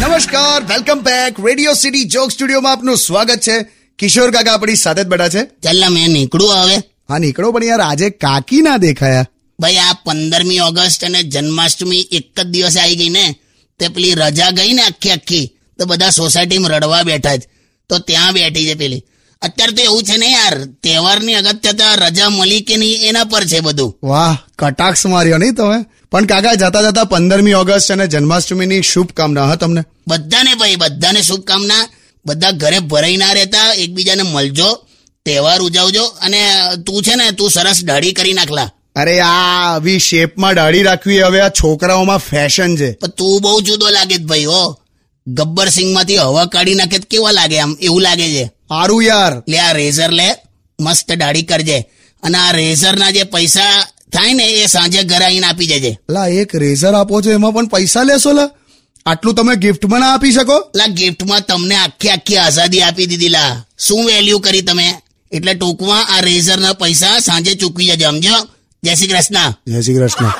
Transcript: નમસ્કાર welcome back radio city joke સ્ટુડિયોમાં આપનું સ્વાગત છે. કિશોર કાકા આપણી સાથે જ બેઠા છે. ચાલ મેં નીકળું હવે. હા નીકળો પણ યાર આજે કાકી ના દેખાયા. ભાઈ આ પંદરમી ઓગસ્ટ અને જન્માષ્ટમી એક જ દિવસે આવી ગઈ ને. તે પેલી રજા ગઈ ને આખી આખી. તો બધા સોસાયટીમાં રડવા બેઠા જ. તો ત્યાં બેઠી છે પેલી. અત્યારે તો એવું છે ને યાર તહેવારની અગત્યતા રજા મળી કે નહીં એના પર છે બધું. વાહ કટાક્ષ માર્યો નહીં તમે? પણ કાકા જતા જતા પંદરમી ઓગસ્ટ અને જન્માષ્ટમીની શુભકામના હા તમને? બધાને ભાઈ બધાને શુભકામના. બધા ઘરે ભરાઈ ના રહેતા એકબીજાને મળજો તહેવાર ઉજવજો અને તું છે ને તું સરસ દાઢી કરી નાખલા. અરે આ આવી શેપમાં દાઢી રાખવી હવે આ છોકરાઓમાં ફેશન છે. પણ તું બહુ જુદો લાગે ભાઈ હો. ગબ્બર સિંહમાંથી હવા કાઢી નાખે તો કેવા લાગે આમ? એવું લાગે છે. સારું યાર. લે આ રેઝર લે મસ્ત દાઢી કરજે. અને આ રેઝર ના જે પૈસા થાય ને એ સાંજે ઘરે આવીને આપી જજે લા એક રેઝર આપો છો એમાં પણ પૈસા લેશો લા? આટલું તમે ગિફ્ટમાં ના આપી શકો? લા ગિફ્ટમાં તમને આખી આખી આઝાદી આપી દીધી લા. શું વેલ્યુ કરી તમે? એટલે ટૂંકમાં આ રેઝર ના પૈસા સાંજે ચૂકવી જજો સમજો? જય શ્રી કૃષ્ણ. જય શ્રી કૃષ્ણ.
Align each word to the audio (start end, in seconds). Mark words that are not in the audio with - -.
નમસ્કાર 0.00 0.64
welcome 0.64 1.00
back 1.00 1.46
radio 1.46 1.74
city 1.74 2.04
joke 2.04 2.30
સ્ટુડિયોમાં 2.30 2.72
આપનું 2.72 2.96
સ્વાગત 2.96 3.40
છે. 3.40 3.66
કિશોર 3.98 4.30
કાકા 4.30 4.52
આપણી 4.52 4.76
સાથે 4.76 5.04
જ 5.04 5.06
બેઠા 5.06 5.28
છે. 5.28 5.44
ચાલ 5.44 5.92
મેં 5.92 6.10
નીકળું 6.10 6.54
હવે. 6.54 6.76
હા 7.08 7.18
નીકળો 7.18 7.52
પણ 7.52 7.64
યાર 7.64 7.80
આજે 7.80 8.10
કાકી 8.10 8.62
ના 8.62 8.76
દેખાયા. 8.76 9.26
ભાઈ 9.60 9.76
આ 9.76 9.92
પંદરમી 10.04 10.60
ઓગસ્ટ 10.60 11.04
અને 11.04 11.22
જન્માષ્ટમી 11.22 12.08
એક 12.12 12.40
જ 12.40 12.44
દિવસે 12.44 12.80
આવી 12.80 12.96
ગઈ 12.96 13.08
ને. 13.08 13.34
તે 13.78 13.88
પેલી 13.88 14.14
રજા 14.14 14.50
ગઈ 14.50 14.72
ને 14.72 14.82
આખી 14.82 15.10
આખી. 15.10 15.58
તો 15.78 15.86
બધા 15.86 16.10
સોસાયટીમાં 16.10 16.70
રડવા 16.70 17.02
બેઠા 17.02 17.36
જ. 17.36 17.42
તો 17.88 17.98
ત્યાં 17.98 18.32
બેઠી 18.32 18.66
છે 18.66 18.74
પેલી. 18.74 19.02
અત્યારે 19.42 19.72
તો 19.72 19.82
એવું 19.82 20.02
છે 20.02 20.16
ને 20.16 20.30
યાર 20.30 20.64
તહેવારની 20.64 21.34
અગત્યતા 21.34 21.94
રજા 21.94 22.28
મળી 22.28 22.60
કે 22.60 22.76
નહીં 22.76 22.98
એના 23.02 23.24
પર 23.24 23.44
છે 23.44 23.60
બધું. 23.60 23.98
વાહ 24.02 24.38
કટાક્ષ 24.58 25.06
માર્યો 25.06 25.38
નહીં 25.38 25.54
તમે? 25.54 25.95
પણ 26.10 26.26
કાકા 26.26 26.54
જતા 26.54 26.82
જતા 26.82 27.04
પંદરમી 27.04 27.54
ઓગસ્ટ 27.54 27.92
અને 27.92 28.06
જન્માષ્ટમીની 28.06 28.82
શુભકામના 28.82 29.44
હા 29.44 29.54
તમને? 29.54 29.84
બધાને 30.08 30.54
ભાઈ 30.54 30.76
બધાને 30.76 31.22
શુભકામના. 31.22 31.88
બધા 32.26 32.50
ઘરે 32.50 32.78
ભરાઈ 32.78 33.16
ના 33.16 33.32
રહેતા 33.32 33.72
એકબીજાને 33.72 34.22
મળજો 34.22 34.74
તહેવાર 35.26 35.60
ઉજવજો 35.60 36.04
અને 36.04 36.50
તું 36.86 37.02
છે 37.02 37.14
ને 37.14 37.30
તું 37.30 37.50
સરસ 37.50 37.84
દાઢી 37.84 38.12
કરી 38.12 38.32
નાખલા. 38.32 38.70
અરે 38.96 39.20
આ 39.20 39.74
આવી 39.74 39.98
શેપમાં 39.98 40.54
દાઢી 40.54 40.82
રાખવી 40.82 41.20
હવે 41.20 41.40
આ 41.40 41.48
છોકરાઓમાં 41.48 42.18
ફેશન 42.18 42.76
છે. 42.76 42.92
પણ 42.92 43.08
તું 43.08 43.42
બહુ 43.42 43.60
જુદો 43.60 43.88
લાગે 43.90 44.16
ભાઈ 44.18 44.44
હો. 44.44 44.80
ગબ્બર 45.26 45.68
સિંહમાંથી 45.68 46.16
હવા 46.16 46.44
કાઢી 46.44 46.74
નાખે 46.74 46.98
તો 46.98 47.06
કેવા 47.10 47.30
લાગે 47.30 47.58
આમ? 47.58 47.76
એવું 47.80 48.02
લાગે 48.02 48.28
છે. 48.28 48.44
સારું 48.44 49.02
યાર. 49.02 49.42
લે 49.48 49.58
આ 49.58 49.72
રેઝર 49.72 50.10
લે 50.10 50.36
મસ્ત 50.80 51.12
દાઢી 51.12 51.42
કરજે. 51.42 51.80
અને 52.22 52.38
આ 52.38 52.50
રેઝર 52.50 52.98
ના 52.98 53.10
જે 53.10 53.22
પૈસા 53.22 53.86
થાય 54.12 54.34
ને 54.34 54.44
એ 54.62 54.66
સાંજે 54.66 55.02
ઘરે 55.04 55.24
આવીને 55.24 55.46
આપી 55.46 55.66
જજે 55.66 55.98
લા 56.08 56.28
એક 56.28 56.54
રેઝર 56.54 56.94
આપો 56.94 57.22
છો 57.22 57.30
એમાં 57.30 57.52
પણ 57.54 57.66
પૈસા 57.68 58.04
લેશો 58.04 58.32
લા? 58.32 58.50
આટલું 59.06 59.34
તમે 59.34 59.56
ગિફ્ટમાં 59.56 60.00
ના 60.00 60.12
આપી 60.14 60.32
શકો? 60.32 60.56
લા 60.74 60.86
ગિફ્ટમાં 60.86 61.42
તમને 61.48 61.76
આખી 61.76 62.10
આખી 62.10 62.36
આઝાદી 62.36 62.82
આપી 62.82 63.06
દીધી 63.06 63.28
લા. 63.28 63.62
શું 63.78 64.06
વેલ્યુ 64.06 64.38
કરી 64.40 64.62
તમે? 64.62 64.86
એટલે 65.32 65.54
ટૂંકમાં 65.54 66.04
આ 66.14 66.20
રેઝર 66.20 66.58
ના 66.60 66.72
પૈસા 66.72 67.20
સાંજે 67.20 67.54
ચૂકવી 67.54 67.86
જજો 67.90 68.10
સમજો? 68.10 68.36
જય 68.82 68.94
શ્રી 68.94 69.08
કૃષ્ણ. 69.08 69.52
જય 69.66 69.80
શ્રી 69.82 69.94
કૃષ્ણ. 69.94 70.30